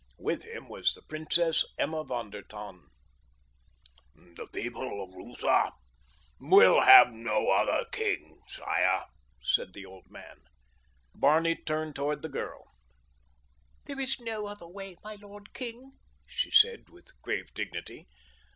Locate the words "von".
2.03-2.31